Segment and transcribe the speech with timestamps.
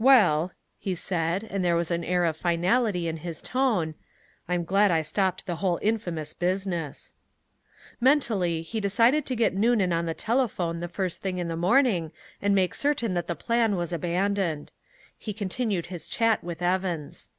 [0.00, 0.50] "Well,"
[0.80, 3.94] he said, and there was an air of finality in his tone,
[4.48, 7.14] "I'm glad I stopped the whole infamous business."
[8.00, 12.10] Mentally he decided to get Noonan on the telephone the first thing in the morning
[12.42, 14.72] and make certain that the plan was abandoned.
[15.16, 17.30] He continued his chat with Evans.